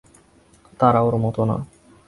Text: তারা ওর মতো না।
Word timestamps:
তারা 0.79 0.99
ওর 1.01 1.15
মতো 1.23 1.41
না। 1.45 1.57